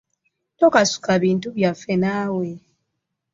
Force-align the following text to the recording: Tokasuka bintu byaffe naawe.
Tokasuka 0.59 1.11
bintu 1.23 1.47
byaffe 1.57 1.93
naawe. 2.01 2.49